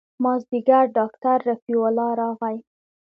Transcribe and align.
مازديګر 0.23 0.85
ډاکتر 0.97 1.37
رفيع 1.49 1.79
الله 1.87 2.09
راغى. 2.21 2.55